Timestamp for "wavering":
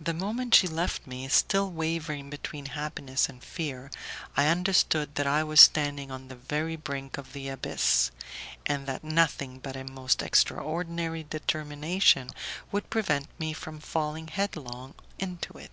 1.70-2.28